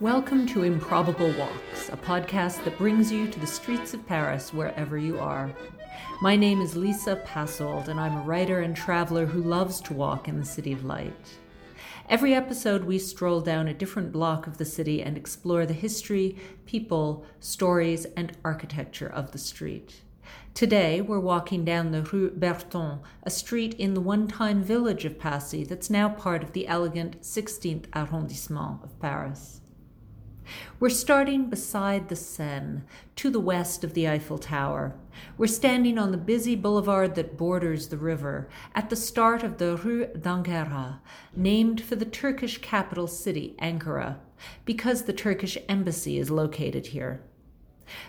[0.00, 4.96] Welcome to Improbable Walks, a podcast that brings you to the streets of Paris wherever
[4.96, 5.50] you are.
[6.20, 10.26] My name is Lisa Pasold, and I'm a writer and traveler who loves to walk
[10.26, 11.38] in the City of Light.
[12.08, 16.36] Every episode, we stroll down a different block of the city and explore the history,
[16.66, 20.00] people, stories, and architecture of the street.
[20.54, 25.20] Today, we're walking down the Rue Berton, a street in the one time village of
[25.20, 29.60] Passy that's now part of the elegant 16th arrondissement of Paris.
[30.80, 32.82] We're starting beside the Seine,
[33.16, 34.94] to the west of the Eiffel Tower.
[35.36, 39.76] We're standing on the busy boulevard that borders the river, at the start of the
[39.76, 41.00] Rue d'Ankara,
[41.34, 44.18] named for the Turkish capital city, Ankara,
[44.64, 47.22] because the Turkish embassy is located here.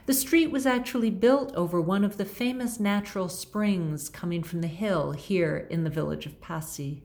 [0.06, 4.68] The street was actually built over one of the famous natural springs coming from the
[4.68, 7.04] hill here in the village of Passy.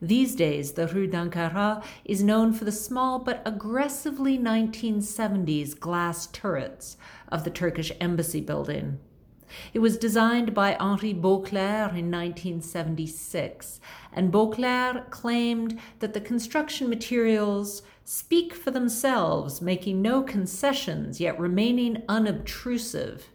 [0.00, 6.96] These days, the Rue d'Ankara is known for the small but aggressively 1970s glass turrets
[7.30, 8.98] of the Turkish embassy building.
[9.72, 13.80] It was designed by Henri Beauclerc in 1976,
[14.12, 22.02] and Beauclerc claimed that the construction materials speak for themselves, making no concessions yet remaining
[22.08, 23.28] unobtrusive.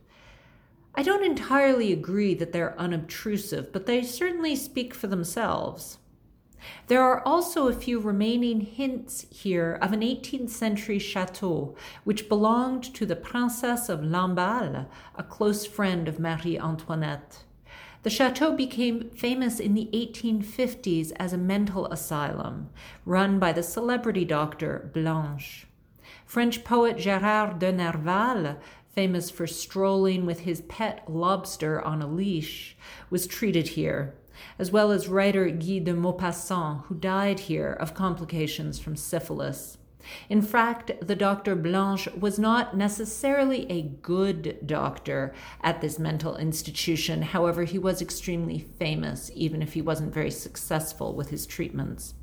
[0.96, 5.98] I don't entirely agree that they're unobtrusive, but they certainly speak for themselves.
[6.88, 12.94] There are also a few remaining hints here of an 18th century chateau which belonged
[12.96, 17.44] to the Princess of Lamballe, a close friend of Marie Antoinette.
[18.04, 22.70] The chateau became famous in the 1850s as a mental asylum
[23.06, 25.68] run by the celebrity doctor Blanche.
[26.26, 28.58] French poet Gerard de Nerval,
[28.90, 32.76] famous for strolling with his pet lobster on a leash,
[33.10, 34.16] was treated here
[34.60, 39.78] as well as writer Guy de Maupassant, who died here of complications from syphilis.
[40.30, 41.56] In fact, the Dr.
[41.56, 47.22] Blanche was not necessarily a good doctor at this mental institution.
[47.22, 52.16] However, he was extremely famous, even if he wasn't very successful with his treatments.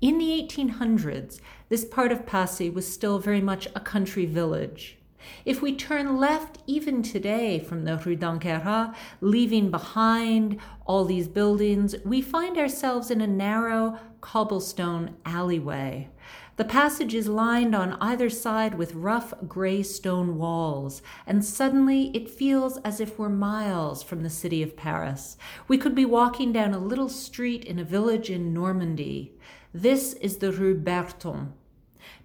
[0.00, 4.98] In the 1800s, this part of Passy was still very much a country village.
[5.44, 11.94] If we turn left even today from the Rue d'Ankara, leaving behind all these buildings,
[12.04, 16.08] we find ourselves in a narrow cobblestone alleyway.
[16.56, 22.30] The passage is lined on either side with rough gray stone walls, and suddenly it
[22.30, 25.36] feels as if we're miles from the city of Paris.
[25.66, 29.34] We could be walking down a little street in a village in Normandy.
[29.72, 31.54] This is the Rue Berton.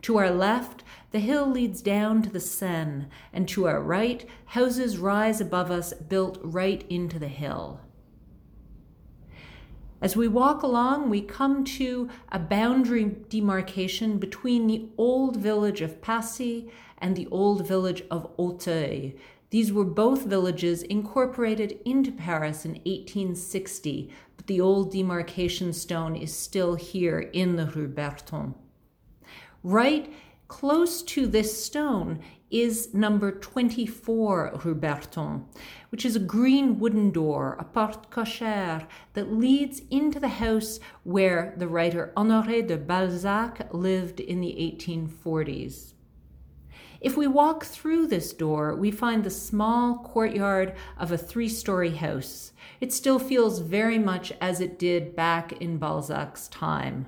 [0.03, 4.97] To our left, the hill leads down to the Seine, and to our right, houses
[4.97, 7.81] rise above us, built right into the hill.
[10.01, 16.01] As we walk along, we come to a boundary demarcation between the old village of
[16.01, 19.11] Passy and the old village of Auteuil.
[19.49, 26.33] These were both villages incorporated into Paris in 1860, but the old demarcation stone is
[26.33, 28.53] still here in the Rue Berton.
[29.63, 30.13] Right
[30.47, 35.45] close to this stone is number 24 Rue Berton,
[35.89, 41.53] which is a green wooden door, a porte cochère, that leads into the house where
[41.57, 45.93] the writer Honoré de Balzac lived in the 1840s.
[47.01, 51.91] If we walk through this door, we find the small courtyard of a three story
[51.91, 52.53] house.
[52.79, 57.07] It still feels very much as it did back in Balzac's time.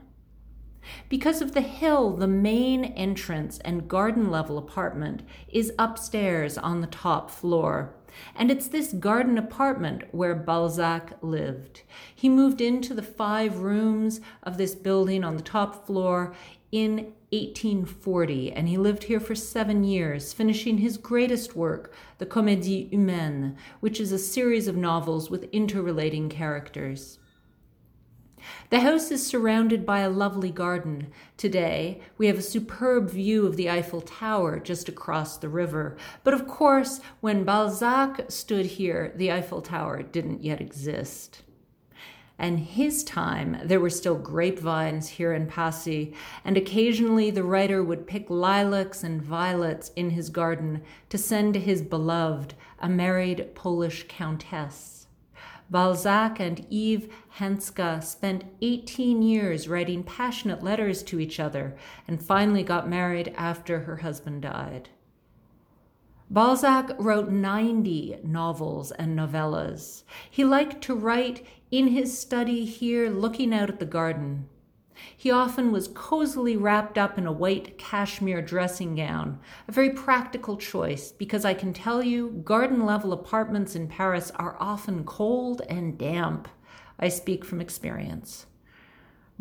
[1.10, 6.88] Because of the hill, the main entrance and garden level apartment is upstairs on the
[6.88, 7.94] top floor.
[8.36, 11.84] And it's this garden apartment where Balzac lived.
[12.14, 16.34] He moved into the five rooms of this building on the top floor
[16.72, 22.92] in 1840, and he lived here for seven years, finishing his greatest work, the Comédie
[22.92, 27.20] Humaine, which is a series of novels with interrelating characters.
[28.70, 31.12] The house is surrounded by a lovely garden.
[31.38, 35.98] Today, we have a superb view of the Eiffel Tower just across the river.
[36.24, 41.44] But of course, when Balzac stood here, the Eiffel Tower didn't yet exist.
[42.42, 46.12] and his time, there were still grapevines here in Passy,
[46.44, 51.60] and occasionally the writer would pick lilacs and violets in his garden to send to
[51.60, 55.01] his beloved, a married Polish countess.
[55.72, 61.78] Balzac and Eve Hanska spent 18 years writing passionate letters to each other
[62.10, 64.90] and finally got married after her husband died.
[66.30, 70.04] Balzac wrote 90 novels and novellas.
[70.30, 74.50] He liked to write in his study here, looking out at the garden.
[75.16, 80.58] He often was cozily wrapped up in a white cashmere dressing gown, a very practical
[80.58, 85.98] choice because I can tell you garden level apartments in Paris are often cold and
[85.98, 86.48] damp.
[87.00, 88.46] I speak from experience.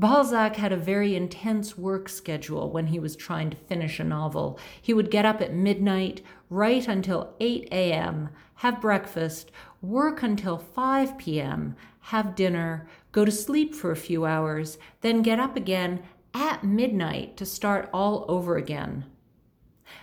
[0.00, 4.58] Balzac had a very intense work schedule when he was trying to finish a novel.
[4.80, 9.50] He would get up at midnight, write until 8 a.m., have breakfast,
[9.82, 15.38] work until 5 p.m., have dinner, go to sleep for a few hours, then get
[15.40, 16.02] up again
[16.34, 19.04] at midnight to start all over again.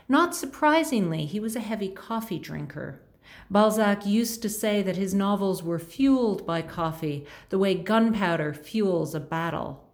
[0.09, 3.01] Not surprisingly, he was a heavy coffee drinker.
[3.49, 9.15] Balzac used to say that his novels were fueled by coffee, the way gunpowder fuels
[9.15, 9.86] a battle.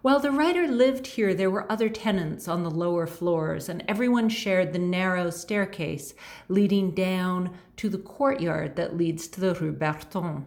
[0.00, 4.28] While the writer lived here, there were other tenants on the lower floors, and everyone
[4.28, 6.14] shared the narrow staircase
[6.48, 10.46] leading down to the courtyard that leads to the Rue Berton.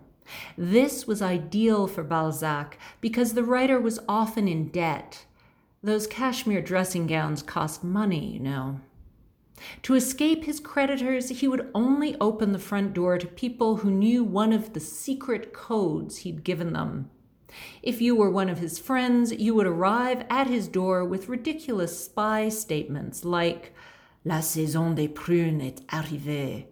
[0.57, 5.25] This was ideal for Balzac because the writer was often in debt.
[5.83, 8.79] Those cashmere dressing gowns cost money, you know.
[9.83, 14.23] To escape his creditors, he would only open the front door to people who knew
[14.23, 17.09] one of the secret codes he'd given them.
[17.81, 22.05] If you were one of his friends, you would arrive at his door with ridiculous
[22.05, 23.73] spy statements like,
[24.23, 26.65] La saison des prunes est arrivée.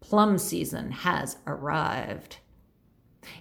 [0.00, 2.38] Plum season has arrived.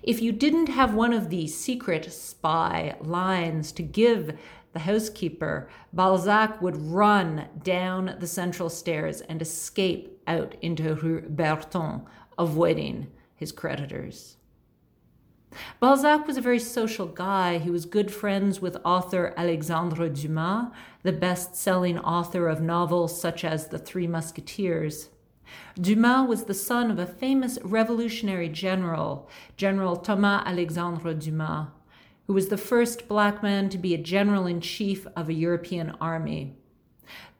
[0.02, 4.38] If you didn't have one of these secret spy lines to give
[4.74, 12.02] the housekeeper, Balzac would run down the central stairs and escape out into Rue Berton,
[12.38, 14.38] avoiding his creditors.
[15.80, 17.58] Balzac was a very social guy.
[17.58, 20.68] He was good friends with author Alexandre Dumas,
[21.04, 25.10] the best selling author of novels such as The Three Musketeers.
[25.80, 31.68] Dumas was the son of a famous revolutionary general, General Thomas Alexandre Dumas,
[32.28, 35.92] who was the first black man to be a general in chief of a European
[36.02, 36.56] army.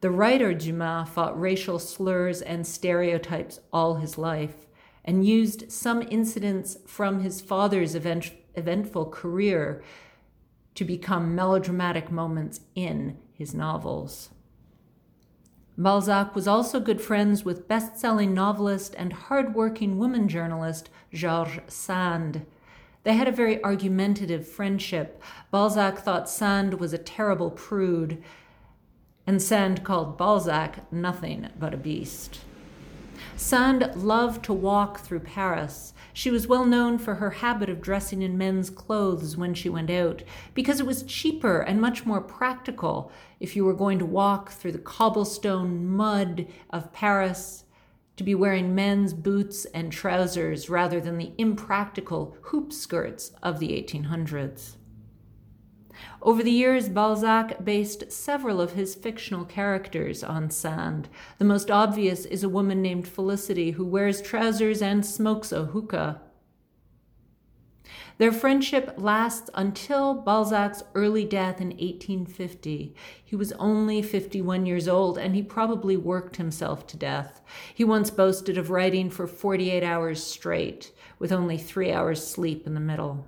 [0.02, 4.68] The writer Dumas fought racial slurs and stereotypes all his life
[5.06, 9.82] and used some incidents from his father's event, eventful career
[10.74, 14.32] to become melodramatic moments in his novels.
[15.78, 21.60] Balzac was also good friends with best selling novelist and hard working woman journalist George
[21.68, 22.46] Sand.
[23.04, 25.22] They had a very argumentative friendship.
[25.52, 28.24] Balzac thought Sand was a terrible prude,
[29.28, 32.40] and Sand called Balzac nothing but a beast.
[33.38, 35.94] Sand loved to walk through Paris.
[36.14, 39.90] She was well known for her habit of dressing in men's clothes when she went
[39.90, 40.24] out,
[40.54, 43.12] because it was cheaper and much more practical
[43.42, 47.66] if you were going to walk through the cobblestone mud of Paris
[48.16, 53.70] to be wearing men's boots and trousers rather than the impractical hoop skirts of the
[53.70, 54.76] 1800s.
[56.26, 61.08] Over the years, Balzac based several of his fictional characters on Sand.
[61.38, 66.20] The most obvious is a woman named Felicity who wears trousers and smokes a hookah.
[68.18, 72.96] Their friendship lasts until Balzac's early death in 1850.
[73.24, 77.40] He was only 51 years old and he probably worked himself to death.
[77.76, 82.74] He once boasted of writing for 48 hours straight, with only three hours sleep in
[82.74, 83.28] the middle.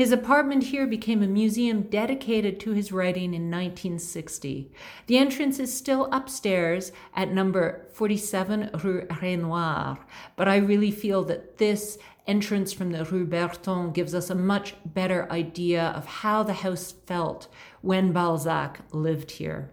[0.00, 4.72] His apartment here became a museum dedicated to his writing in 1960.
[5.08, 9.98] The entrance is still upstairs at number 47 Rue Raynouard,
[10.36, 14.74] but I really feel that this entrance from the Rue Berton gives us a much
[14.86, 17.48] better idea of how the house felt
[17.82, 19.70] when Balzac lived here.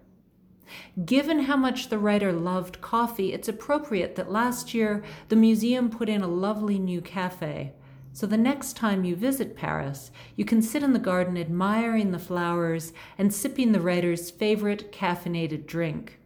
[1.05, 6.09] Given how much the writer loved coffee, it's appropriate that last year the museum put
[6.09, 7.71] in a lovely new cafe.
[8.17, 12.17] So the next time you visit Paris, you can sit in the garden admiring the
[12.17, 16.19] flowers and sipping the writer's favorite caffeinated drink.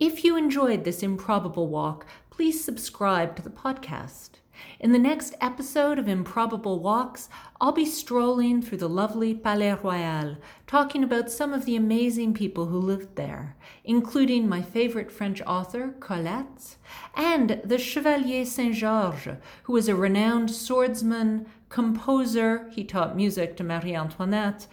[0.00, 4.33] If you enjoyed this improbable walk, please subscribe to the podcast.
[4.80, 7.28] In the next episode of Improbable Walks,
[7.60, 12.66] I'll be strolling through the lovely Palais Royal, talking about some of the amazing people
[12.66, 16.76] who lived there, including my favorite French author, Colette,
[17.14, 23.64] and the Chevalier Saint Georges, who was a renowned swordsman, composer, he taught music to
[23.64, 24.66] Marie Antoinette,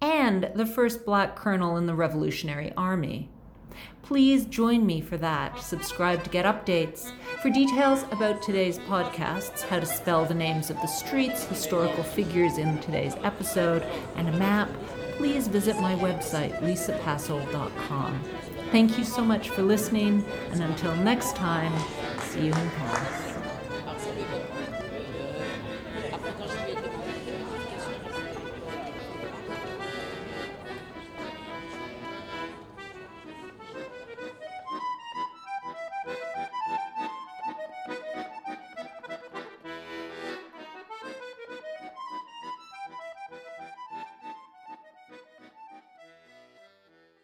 [0.00, 3.30] and the first black colonel in the Revolutionary Army.
[4.08, 5.58] Please join me for that.
[5.60, 7.12] Subscribe to get updates.
[7.42, 12.56] For details about today's podcasts, how to spell the names of the streets, historical figures
[12.56, 13.82] in today's episode,
[14.16, 14.70] and a map,
[15.18, 18.24] please visit my website, lisapasold.com.
[18.72, 21.78] Thank you so much for listening, and until next time,
[22.30, 23.27] see you in Paris.